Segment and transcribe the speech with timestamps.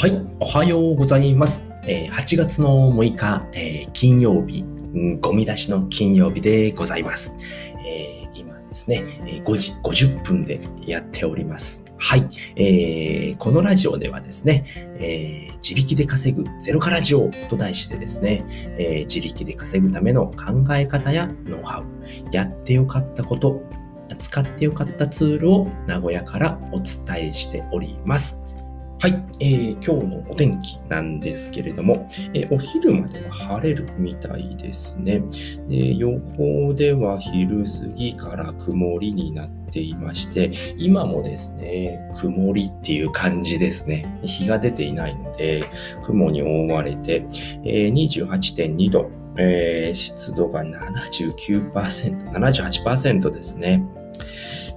[0.00, 1.68] はい、おはようございます。
[1.84, 4.64] え、8月の6日、え、金曜日、
[5.20, 7.34] ゴミ出しの金曜日でございます。
[7.84, 11.82] え、今ですね、5時50分でやっております。
[11.96, 14.66] はい、えー、このラジオではですね、
[15.00, 18.44] え、自力で稼ぐゼロからジオと題してですね、
[18.78, 21.84] え、自力で稼ぐための考え方やノウハウ、
[22.30, 23.64] やってよかったこと、
[24.16, 28.38] 使ってよかったツールを名古屋からお伝えしております。
[29.00, 35.22] はい、えー、今日のお天気なんですけれども、えー、お昼までは晴れるみたいですね。
[35.68, 44.18] で予報では昼過ぎから曇りになっていまして、今もですね、曇りっていう感じですね。
[44.24, 45.62] 日が出ていないので、
[46.02, 47.24] 雲に覆われて、
[47.64, 53.80] えー、28.2度、えー、湿度が79%、78%ですね。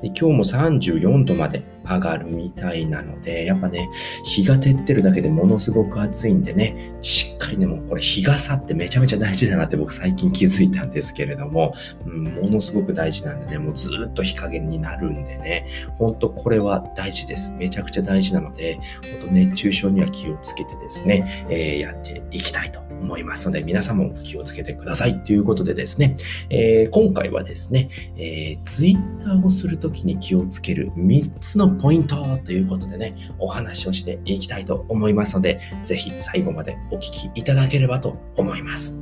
[0.04, 3.90] 今日も34度まで上がるみたいなので、やっぱね、
[4.24, 11.74] 日が照ってるだけでものすごく暑いんでね、しっかりね、もうこれ日傘ってめちゃめちゃ大事だなって僕最近気づいたんですけれども、
[12.06, 17.52] うん、ものすごく大事なんでね、もうずっと日陰になるんでね、ほんとこれは大事です。
[17.54, 18.80] めちゃくちゃ大事なので、
[19.12, 26.16] ほんと熱中症には気をつけてですね、えー、やっていきたいと思いますので、皆さんも気をつけてくださいということでですね、
[26.50, 38.98] えー、今回はですね、えー、ツイッターをするときに気をつける3つのポイントということでね、お話をしていきたいと思いますので、ぜひ最後までお聞きいただければと思います。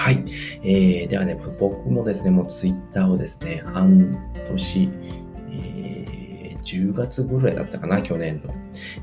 [0.00, 0.24] はい。
[0.62, 4.88] えー、ではね、僕もですね、もうツイッターをですね、半年、
[5.52, 8.54] えー、10月ぐらいだったかな、去年の。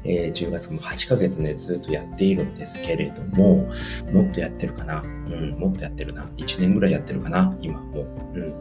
[0.03, 3.69] えー、10月も8ヶ月ね、ずっとやっているんですけれども、
[4.11, 5.01] もっとやってるかな。
[5.01, 6.23] うん、もっとやってるな。
[6.37, 8.07] 1年ぐらいやってるかな、今もう。
[8.33, 8.53] うん。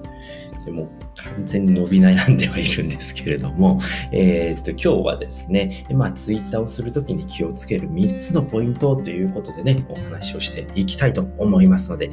[0.66, 3.78] でも、完全に伸び悩んではいるんですけれども、
[4.10, 12.10] えー、と、今日はですね、まあ、ツイッターをするときに気をつける3つのポイントということでね、お話をしていきたいと思いますので、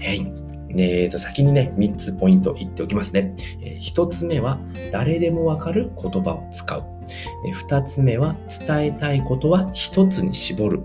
[0.00, 0.32] えい、
[0.76, 3.34] えー、と先にね、3つポイント言っておきますね。
[3.62, 4.60] えー、1つ目は、
[4.92, 6.82] 誰でもわかる言葉を使う。
[7.48, 8.36] えー、2つ目は、
[8.66, 10.82] 伝えたいことは1つに絞る。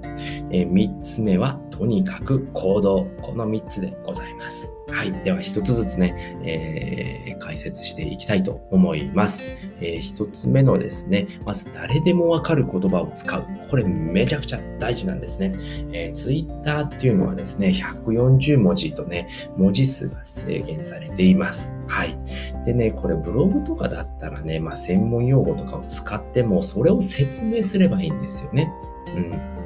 [0.52, 3.06] えー、3つ目は、とにかく行動。
[3.22, 4.70] この3つでございます。
[4.92, 5.14] はい。
[5.24, 9.46] では、一つずつね、えー、解説していきたいと思います。
[9.80, 13.46] えー、一つ目のですね、まず誰でもわかる言葉を使う。
[13.70, 15.56] これめちゃくちゃ大事なんですね。
[15.94, 21.78] えー、Twitter っていうのはですね、140文字とね、文字数が制限されています。
[21.88, 22.20] はい。
[22.66, 28.70] でね、これブログとかだったらね、まあ、専門用語とかを使っても、それを説明すればいいんですよね。
[29.16, 29.59] うん。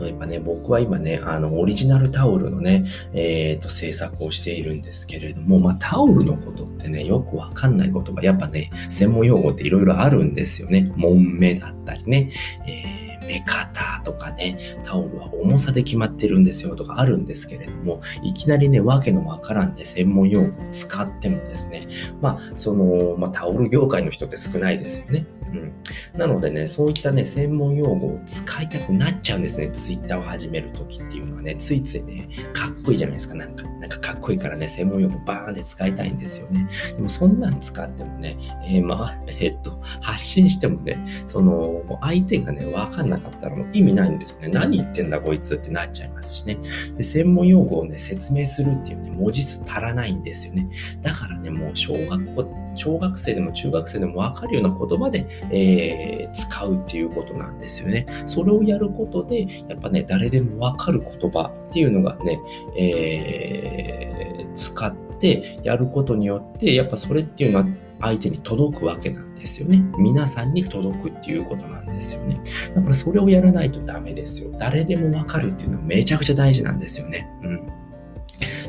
[0.00, 10.92] 例えばね、僕は今ね、あの、オリジナルタオルのね、えっ、ー、と、制作をしているんですけれども、まあ、タオルのことってね、よくわかんない言葉、やっぱね、専門用語っていろいろあるんですよね。
[10.96, 12.30] 門目だったりね、
[12.66, 21.82] えー、目方とかね、タオルは重さで決まってるんですよとかあるんですけれども、いきなりね、わけのわからんで専門用語を使ってもですね、
[22.20, 25.26] まあ、その、まあ、タオル業界の人って少ないですよね。
[25.52, 25.72] うん。
[26.16, 29.70] なのでね、そういったね、専門用語を使いたくなっちゃうんですね。
[29.70, 33.34] ツイッターを始めるときっていうのはね、ついついね、かっこいいじゃないですか。
[33.34, 36.68] なんか、なんかかっこいいからね、専門用語バーンって使いたいんですよね。
[36.96, 44.48] でもそんなん使ってもね、えー、まあ、えー、っと、発信してもね、その、相手がね、わかんなかったらもう意味ないんですよね。
[44.48, 46.58] 何言ってんだこいつってなっちゃいますしね。
[46.96, 50.68] で、専門用語をね、説明するっていうね、文字数足らないんですよね。
[51.02, 58.06] だからね、もう小学校、小学生でも中学生でもわかるような言葉で、えー、使うっていうことなんですよね。
[58.26, 62.38] それをやることで、やっぱね、誰でもわかる言葉っていうのがね、
[62.76, 67.66] えー、使ってやることによって、やっぱそれっていうのは
[68.00, 69.82] 相手に届くわけなんですよね。
[69.98, 72.40] 皆さんに届くっていうことなんですよね。
[72.74, 74.50] だからそれをやらないとダメですよ。
[74.58, 77.28] 誰でもわかるっていうのはめちゃくちゃ大事なんですよね。
[77.42, 77.62] うん。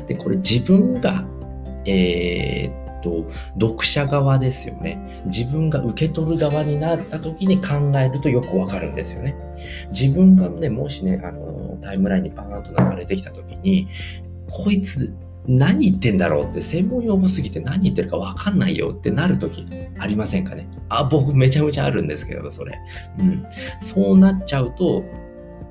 [0.06, 1.26] で、これ自分が、
[1.86, 3.26] えー、と、
[3.60, 5.22] 読者側ですよね。
[5.26, 9.36] 自分が受け取る側になった時に考えるとよくわかるんですよね。
[9.90, 13.88] 自分がね、もしね、あの、タイムラインにバーンと流れてきた時に、
[14.48, 15.14] こいつ
[15.46, 19.66] 何言ってんだろうって専門用語すぎて何言ってるかわかんないよってなる時
[19.98, 20.68] ありませんかね？
[20.88, 22.78] あ、僕めちゃめちゃあるんですけど、それ。
[23.18, 23.44] うん。
[23.80, 25.02] そうなっちゃうと、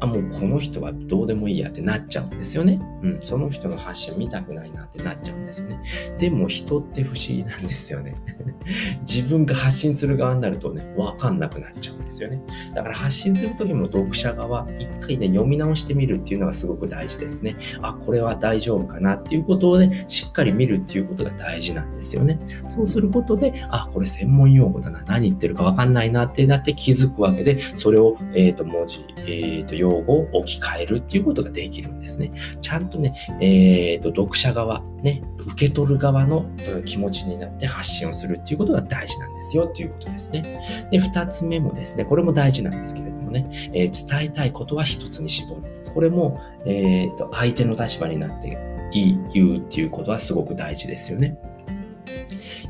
[0.01, 2.81] あ、もうこの人はどうでもいいやってなっちゃうんですよね。
[3.03, 5.81] うん、その人の発信見たくないなってなっちゃうんですよね。
[6.17, 8.15] でも人って不思議なんですよね。
[9.07, 12.41] 自分が発信する側になるとね、わかんなくなっちゃうんですよね。
[12.73, 17.55] だから発信するときも読者側、一回ね、読み直してみるっていうのがすごく大事ですね。
[17.81, 22.39] あ、これは大丈夫かなっていうことをね、しっかり見るっていうことが大事なんですよね。
[22.69, 32.31] そうすることで、あ、これ専門用語だな、何言ってるかわかんないなってなって気づくわけで、それを、えっ、ー、と、文字、えっ、ー、と、用語を置き換えるっていうことができるんですね。
[32.61, 36.45] ちゃんとね、えっ、ー、と、読者側、ね、受け取る側の
[36.85, 40.43] 気持ちになって発信をするっていうことが大事なんですよっていうことですね。
[40.91, 45.61] で、二つ目もですね、これも大事なんですけれどもね、えー、伝えたいことは一つに絞る。
[45.93, 48.57] これも、えっ、ー、と、相手の立場になって
[48.93, 51.37] いい、言うっていうことはすごく大事ですよね。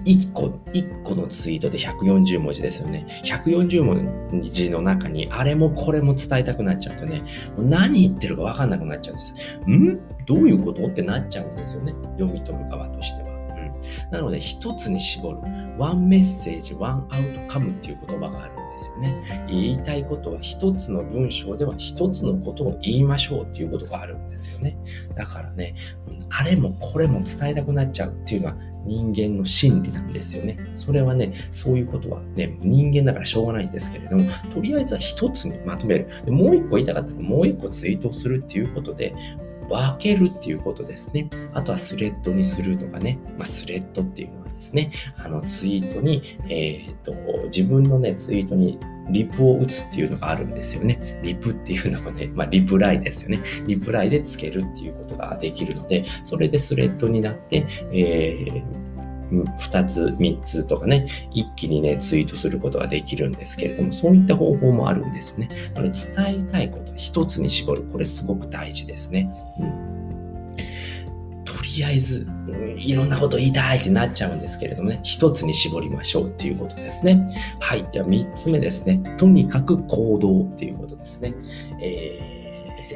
[0.06, 3.06] 1個、1個のツイートで140文字ですよね。
[3.24, 7.22] 140文字の中に、あれもこれも伝えたくなっちゃうとね、
[7.58, 9.34] もう何言ってるかわかんなくなっちゃうんです。
[9.70, 10.00] ん？
[10.26, 10.86] どういうこと？
[10.86, 11.94] ってなっちゃうんですよね。
[12.18, 13.32] 読み取る側としては。
[13.32, 15.40] うん、なので、一つに絞る。
[15.78, 19.46] ワンメッセージ、ワンアウトカムっていう言葉があるんですよね。
[19.48, 24.78] 言いたいことは一つの文章では一つのことを言いましょうっていうことがあるんですよね。
[25.16, 25.76] だからね、
[26.30, 30.58] あれもこれも伝えたくなっちゃうっていうのは人間の心理なんですよね。
[30.74, 36.08] それはね、そういうことはね、人間だからしょうがないんですけれども、とりあえずは一つにまとめる。
[36.26, 39.14] でもう一個言いたかったらもう一個ツイートするっていうことで、
[39.70, 41.30] 分けるっていうことですね。
[41.54, 43.18] あとはスレッドにするとかね。
[43.38, 47.14] まあ、スレッドっていうのはですね、あのツイートに、えっ、と、
[47.46, 48.78] 自分のね、ツイートに
[49.10, 51.20] リプを打つっていうのがあるんですよね。
[51.24, 53.42] リプっていうのはね、まあ、リプライですよね。
[53.68, 58.82] リプライでつけるっていうことができるので、それでスレッドになって、えー
[59.32, 65.48] 2つ、3つとかね、一気にね、ツイートすることができるんですけれども、そういった方法もあるんですよね。
[65.74, 67.84] なので伝えたいこと一つに絞る。
[67.84, 69.34] これすごく大事ですね。
[69.58, 69.91] うん
[71.78, 72.28] りあえず、
[72.78, 77.26] いろんなこと言いたいってなっちゃうんですけれどもね、一つに絞りましょうっていうことですね。
[77.60, 77.84] はい。
[77.92, 79.02] では三つ目ですね。
[79.18, 81.34] とにかく行動っていうことですね。
[81.82, 82.42] えー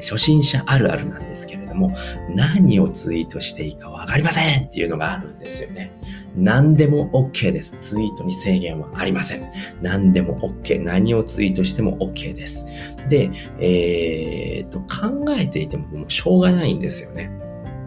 [0.00, 1.94] 初心者あるあるなんですけれども、
[2.34, 5.92] 何をツイートしていいかわかりませんっていうのがあるんですよね。
[6.36, 7.76] 何でも OK です。
[7.78, 9.50] ツイートに制限はありません。
[9.82, 10.82] 何でも OK。
[10.82, 12.66] 何をツイートしても OK です。
[13.08, 17.30] で、えー、と、考えていてももうしょうがないんですよね。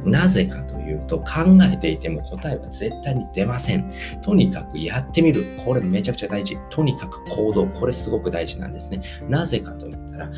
[0.10, 1.26] なぜかというと、考
[1.72, 3.90] えていても答えは絶対に出ません。
[4.22, 5.58] とにかくやってみる。
[5.64, 6.58] これめちゃくちゃ大事。
[6.70, 7.68] とにかく行動。
[7.68, 9.02] これすごく大事なんですね。
[9.28, 10.32] なぜかと言ったら、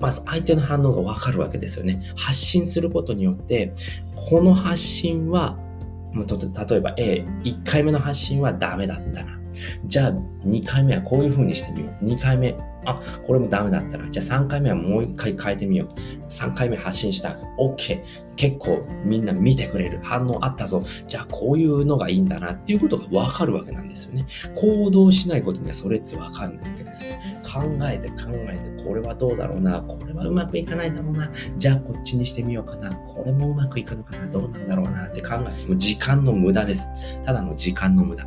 [0.00, 2.00] まず相手の反応がわかるわけですよね。
[2.16, 3.72] 発信することによって、
[4.30, 5.58] この発信は、
[6.14, 9.38] 例えば A、1回目の発信はダメだったな。
[9.86, 10.12] じゃあ
[10.44, 12.04] 2回目はこういう風にしてみよう。
[12.04, 14.08] 2回目、あ、これもダメだったな。
[14.08, 15.88] じゃあ3回目はもう1回変えてみよう。
[16.28, 17.36] 3回目発信した。
[17.58, 18.00] OK。
[18.40, 20.00] 結構みんな見てくれる。
[20.02, 20.82] 反応あったぞ。
[21.06, 24.26] じゃあこういうのがいいんだなっていうことがわかるわけなんですよね。
[24.54, 27.10] 行動しないことにはそれってわかんないわけですよ。
[27.44, 29.82] 考えて考えて、これはどうだろうな。
[29.82, 31.30] これはうまくいかないだろうな。
[31.58, 32.90] じゃあこっちにしてみようかな。
[32.94, 34.26] これもうまくいくのかな。
[34.26, 36.88] どうなんだろうなって考えて、も時間の無駄です。
[37.26, 38.24] ただの時間の無駄。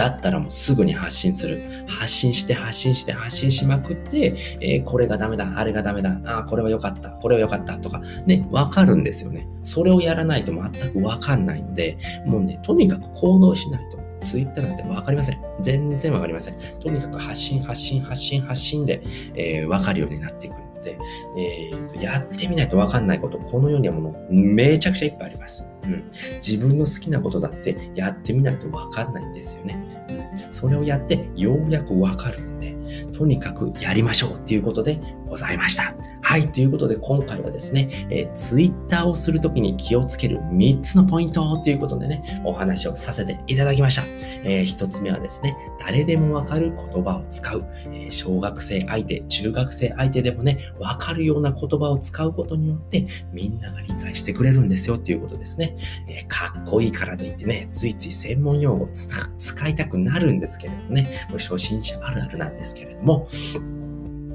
[0.00, 1.84] だったらもうすぐに発信する。
[1.86, 9.46] 発信して発信して発信しまくって、えー、これがダメだ、あれがダメだ、ああこれは良かった、これは良かったとか、ね、わかるんですよね。
[9.62, 14.00] それをやらないと全くわかんないので、もうね、とにかく行動しないと。
[14.24, 15.38] ツイッターなんてわかりません。
[15.60, 16.56] 全然わかりません。
[16.80, 19.02] とにかく発信、発信、発信、発信で、
[19.34, 20.98] えー、わかるようになっていくので、
[21.36, 25.66] えー、やってみないとわかんないこと、この世にはものめちゃくちゃいっぱいあります。
[25.84, 26.04] うん、
[26.36, 29.78] 自分の好きなことだってやってみないとわかんないんですよね。
[30.08, 32.76] うん、それをやってようやくわかるんで、
[33.12, 35.94] とにかくやりましょうっていうことでございました。
[36.30, 36.52] はい。
[36.52, 44.04] ということで、今回はですね、えー、ツイッターをするときに気をつける3つのポイントということでね、お話をさせていただきました。
[44.44, 47.64] えー、1つ目はですね、誰でもわかる言葉を使う。
[47.86, 55.76] えー、小学生相手、中学生相手でもね、わかるような言葉を使うことによって、みんなが理解してくれるんですよっていうことですね。
[56.06, 63.26] えー、かっこいいからといってね、ついつい専門用語を使いたくなるんですけれどもね、これ初心者あるあるなんですけれども、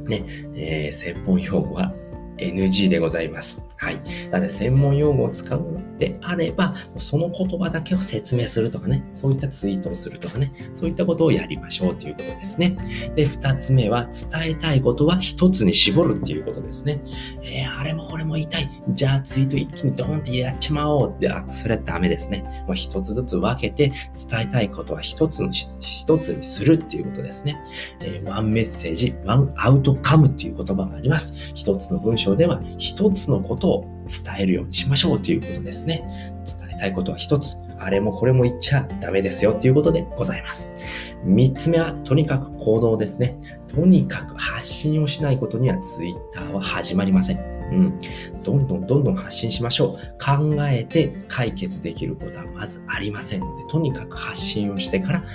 [0.07, 0.23] ね、
[0.55, 1.93] えー、専門用語は
[2.37, 3.65] NG でございます。
[3.85, 4.01] はい。
[4.31, 12.75] なので、専門用語を使うのであれば、その言葉だけを説明するとかね、そういったツイートをするとかね、そういったことをやりましょうということですね。
[13.15, 16.99] で、二つ目は、伝えたいことは一つに絞るっていうことですね。
[17.43, 18.67] えー、あれもこれも言いたい。
[18.89, 22.43] じゃあツイート一気にドーンってやっちまおうって、あ、それはダメですね。
[22.65, 23.91] もう一つずつ分けて、
[24.29, 27.61] 伝えたいことは一つの、一つにするっていうことですね。
[28.01, 31.35] えー、ワンメッセージ、ワンアウトカムっていう言葉があります。
[31.53, 36.03] 一つの文章では一つのことを伝えるようにしましょうということですね。
[36.45, 37.57] 伝えたいことは一つ。
[37.77, 40.69] あれもこれも言っちゃダメですよということでございます。
[41.23, 43.37] 三つ目は、とにかく行動ですね。
[43.67, 47.55] とにかく発信をしないことには Twitter は始まりません。
[47.71, 47.99] うん。
[48.43, 49.97] どんどんどんどん発信しましょう。
[50.23, 55.25] 考えて解決できることはまずありませんので、とにかく発信をしてから考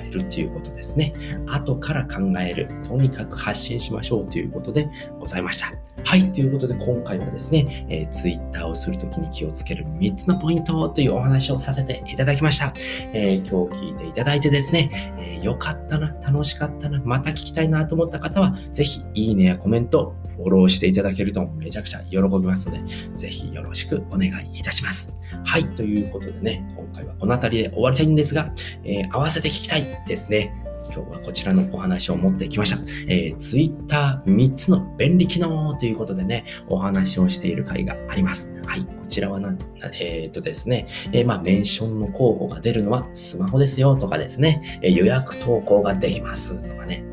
[0.00, 1.14] えるっていうことですね。
[1.46, 2.68] 後から考える。
[2.88, 4.88] とにかく発信しましょうということで
[5.18, 5.93] ございました。
[6.04, 6.32] はい。
[6.32, 12.72] ということで今回はですね、えー、Twitter をするときに気をつける3つのポイントというお話をさせていただきました。
[13.12, 25.14] えー、今日聞いていただいてですね、えー、かったな、楽しかったな、また聞きたいなと思った方は、ぜひいいねやコメント、フォローしていただけるとめちゃくちゃ喜びますので、ぜひよろしくお願いいたします。
[25.44, 28.52] はい、ということでね、今回はこの辺りで終わりたいんですが、
[28.84, 30.63] えー、合わせて聞きたいですね。
[30.92, 32.78] 今日はこちらのお話を持ってきました。
[33.08, 38.52] えー、Twitter3 つの便利機能ということでね、お話をしている回があります。
[38.66, 39.56] はい、こちらはな、
[40.00, 47.04] えー、っとですね、えー、まあ、メンションの候補が出るのはスマホですよとかですね、え、予約投稿ができますとかね、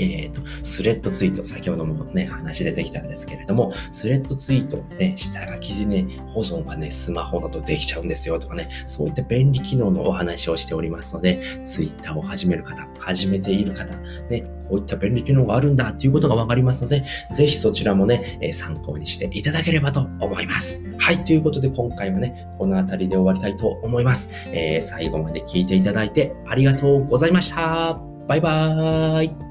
[0.00, 13.96] えっ、ー、と、スレッドツイート、先ほどもね、話出てきたんですけれども、スレッドツイートね、下書きでね、保存がね、スマホだとできちゃうんですよとかね、そういった便利機能のお話をしておりますので、ツイッターを始める方、始めている方、
[14.28, 20.82] ね、こういった便利機能があるんだっていうことがわかりますので、ぜひそちらもね、え、参考にしていただければと思います。
[20.98, 24.30] はい、ということで今回はね、この辺りで終わりたいと思います。
[24.46, 28.00] えー、最後まで聞いていただいてありがとうございました。
[28.28, 29.49] バイバーイ。